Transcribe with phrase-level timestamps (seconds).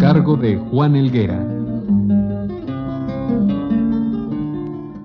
[0.00, 1.46] Cargo de Juan Elguera.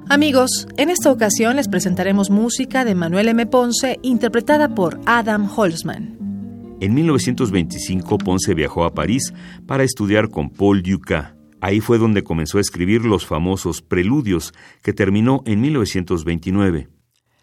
[0.08, 3.46] Amigos, en esta ocasión les presentaremos música de Manuel M.
[3.48, 6.78] Ponce interpretada por Adam Holzman.
[6.80, 9.34] En 1925 Ponce viajó a París
[9.68, 11.34] para estudiar con Paul Dukas.
[11.60, 16.88] Ahí fue donde comenzó a escribir los famosos Preludios, que terminó en 1929.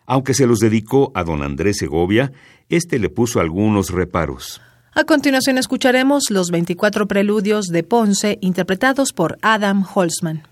[0.07, 2.33] Aunque se los dedicó a don Andrés Segovia,
[2.71, 4.63] este le puso algunos reparos.
[4.95, 10.43] A continuación escucharemos los 24 preludios de Ponce interpretados por Adam Holzman.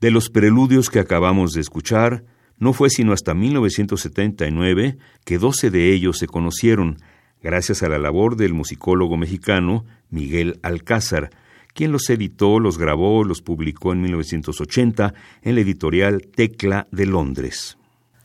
[0.00, 2.24] De los preludios que acabamos de escuchar,
[2.58, 6.96] no fue sino hasta 1979 que 12 de ellos se conocieron,
[7.42, 11.30] gracias a la labor del musicólogo mexicano Miguel Alcázar,
[11.74, 17.76] quien los editó, los grabó, los publicó en 1980 en la editorial Tecla de Londres.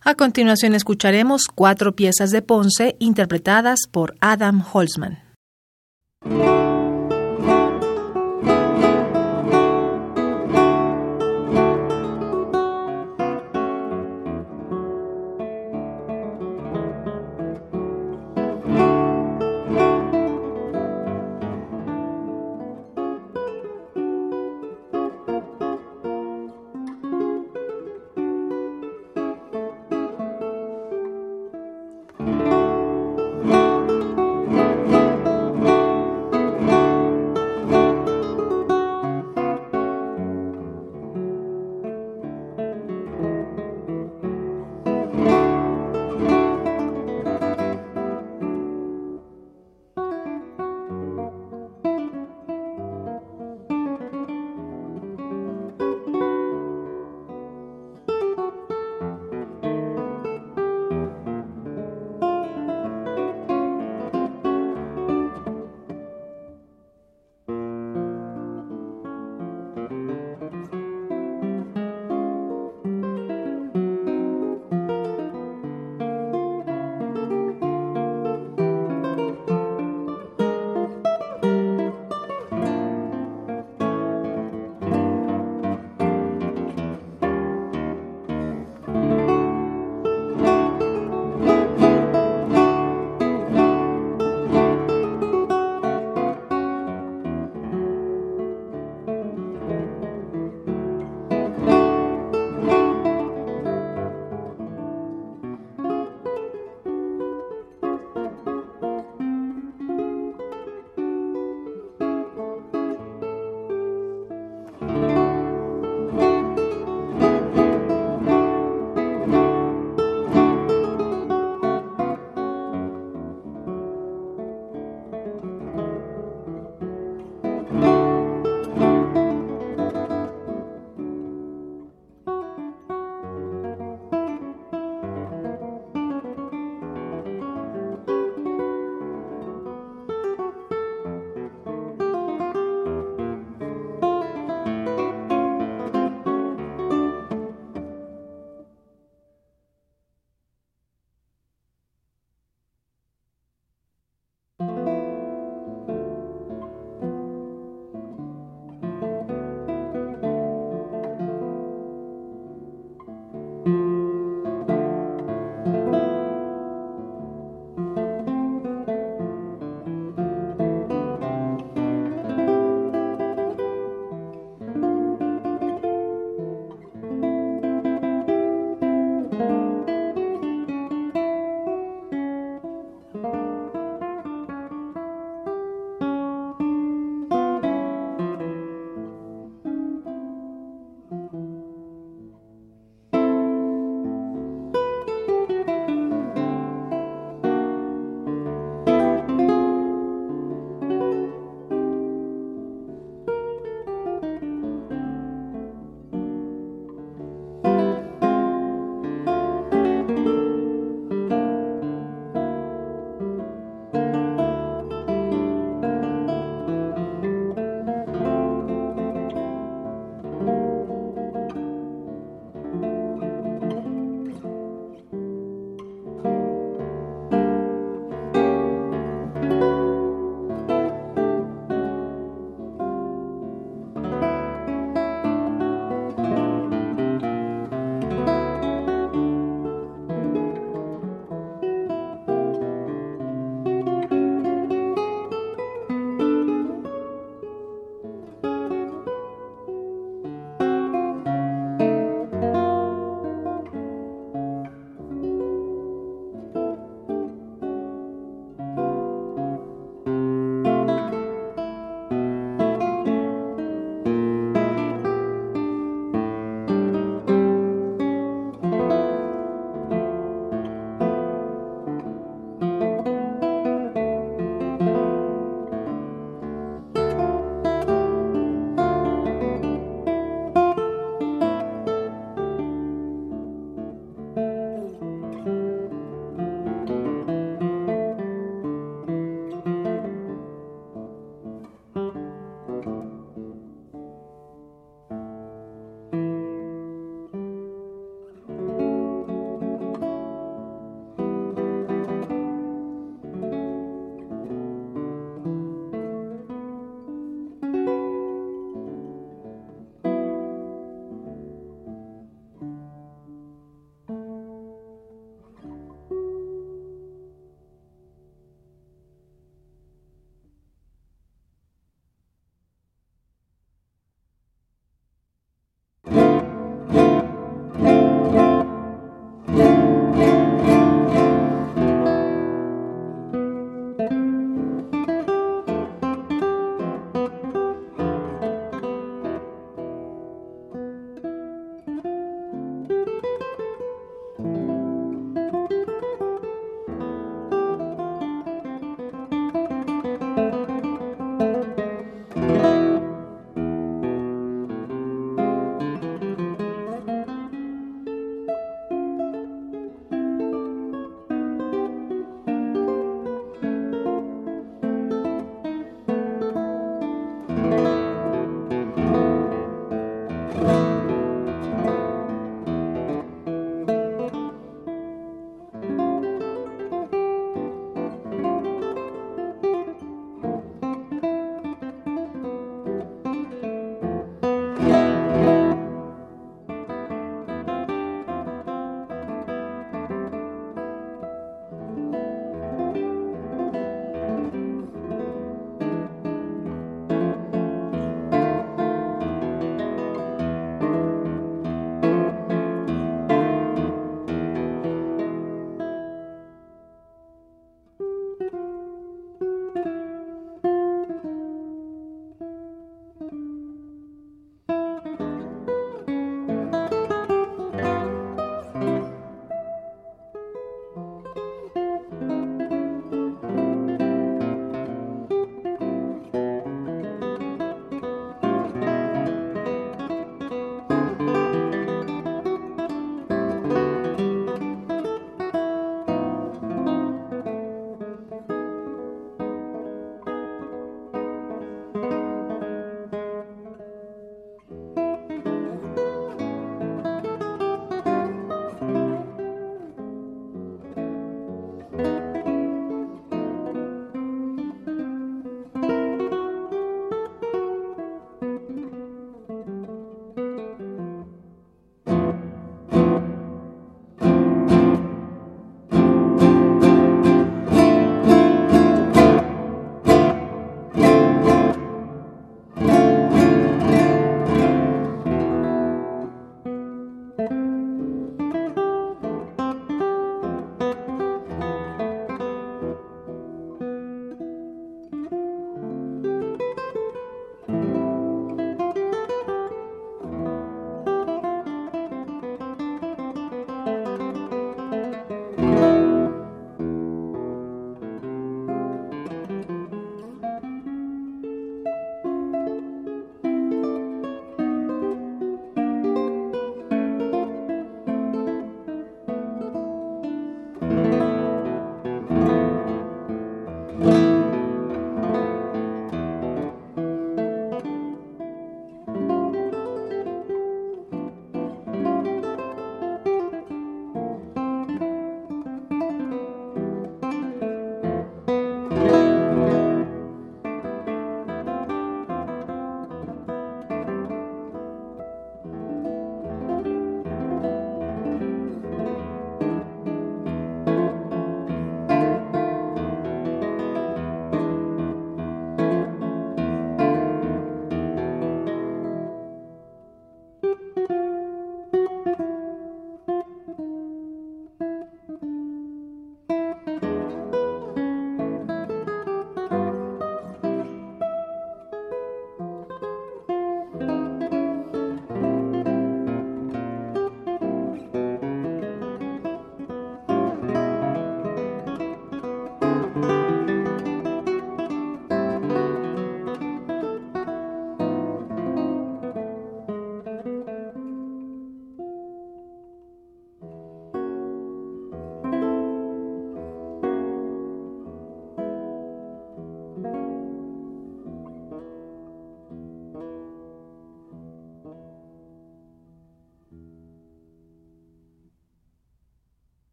[0.00, 5.18] A continuación escucharemos cuatro piezas de Ponce interpretadas por Adam Holzman.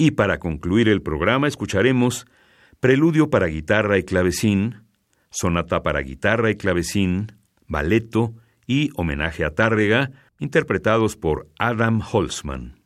[0.00, 2.24] Y para concluir el programa escucharemos
[2.78, 4.84] Preludio para guitarra y clavecín,
[5.30, 7.32] Sonata para guitarra y clavecín,
[7.66, 8.34] Balletto
[8.64, 12.77] y Homenaje a Tárrega, interpretados por Adam Holzman.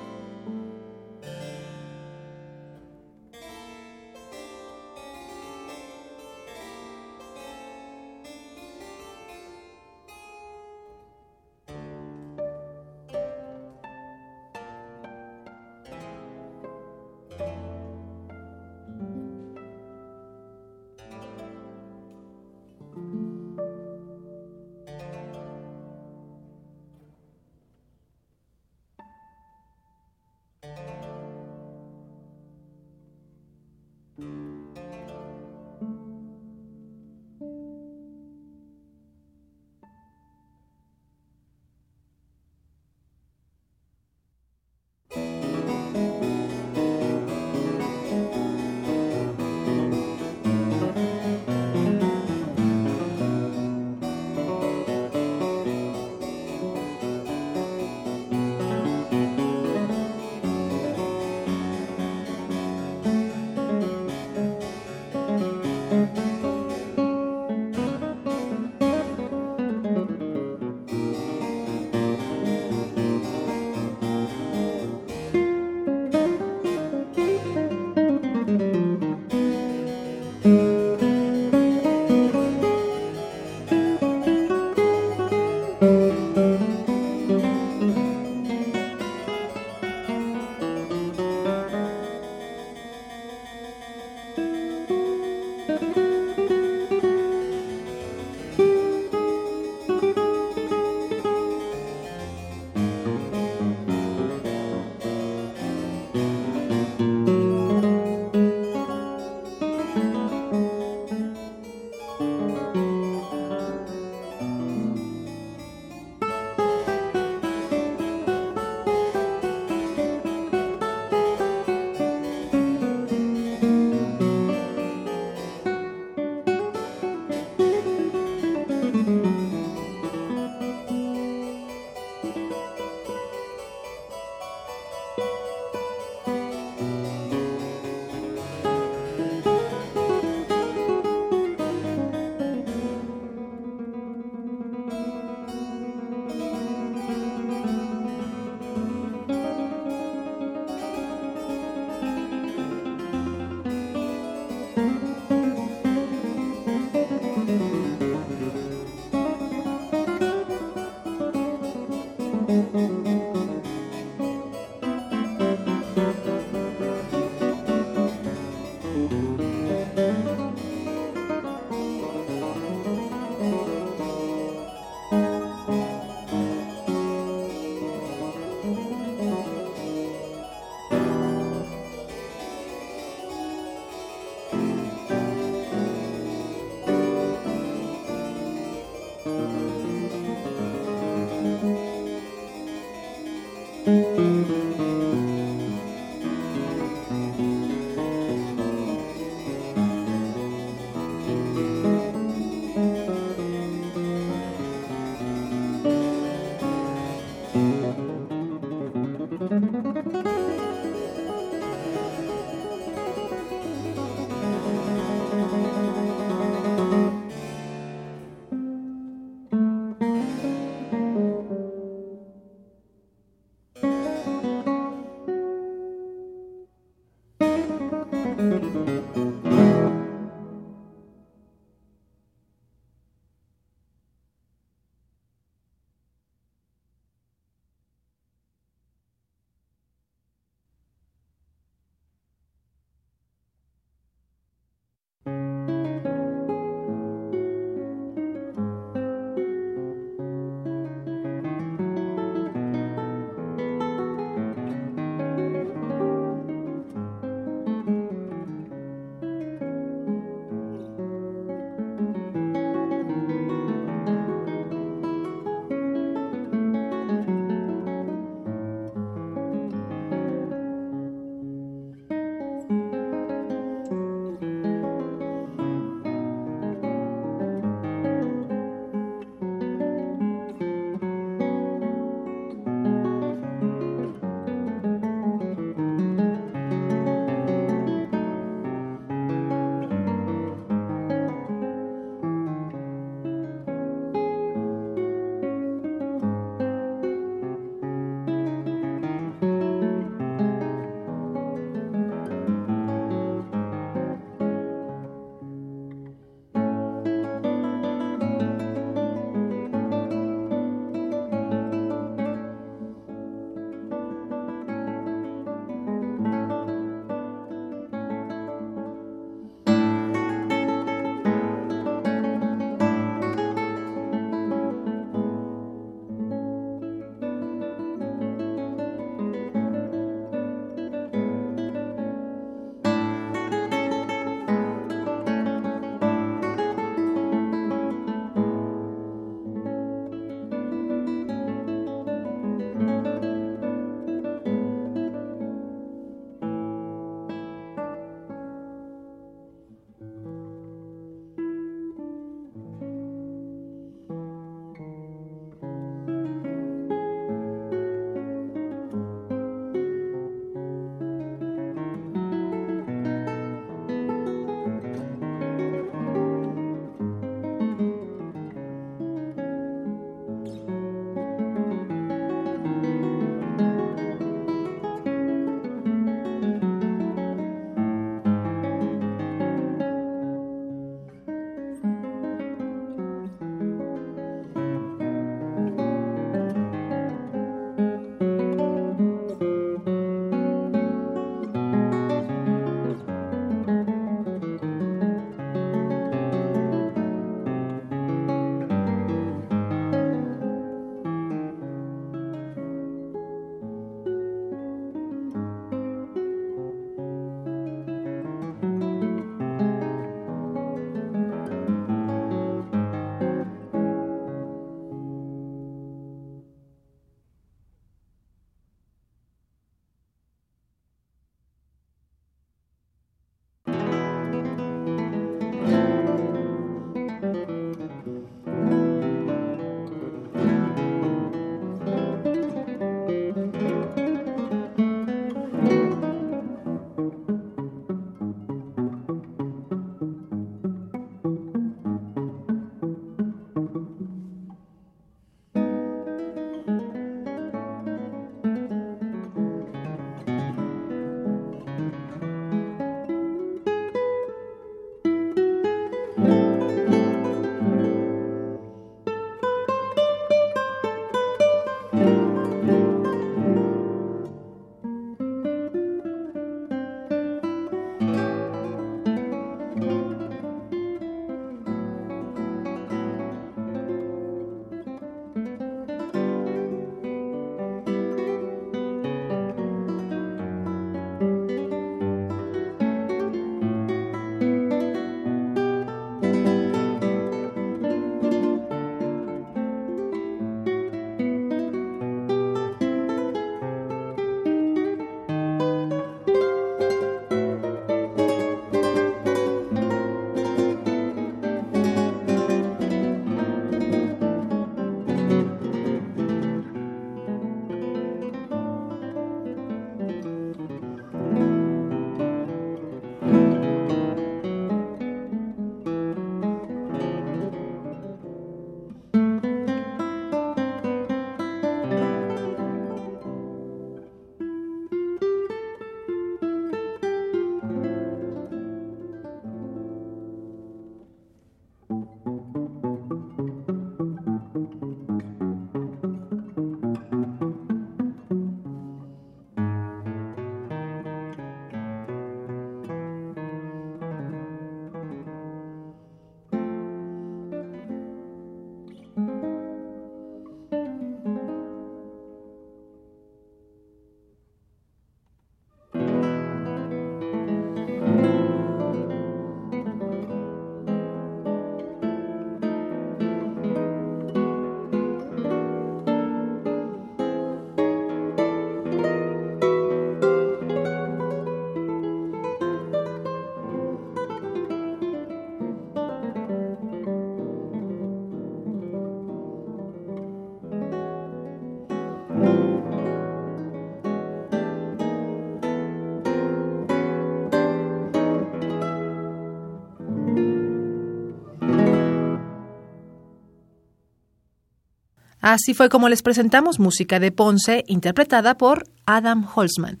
[595.48, 600.00] Así fue como les presentamos música de Ponce interpretada por Adam Holzman.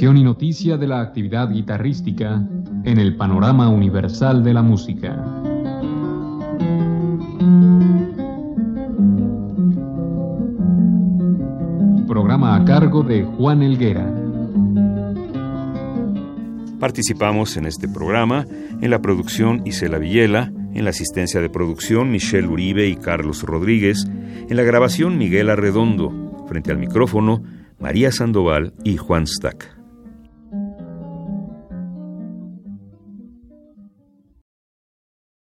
[0.00, 2.42] Y noticia de la actividad guitarrística
[2.82, 5.22] en el panorama universal de la música.
[12.08, 14.10] Programa a cargo de Juan Elguera.
[16.80, 18.46] Participamos en este programa
[18.80, 24.08] en la producción Isela Villela, en la asistencia de producción Michelle Uribe y Carlos Rodríguez,
[24.48, 27.42] en la grabación Miguel Arredondo, frente al micrófono
[27.78, 29.81] María Sandoval y Juan Stack.